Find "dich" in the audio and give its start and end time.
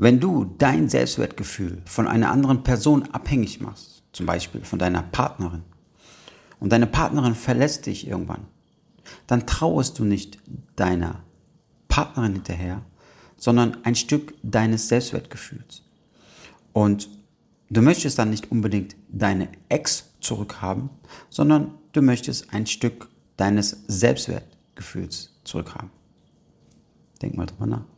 7.86-8.06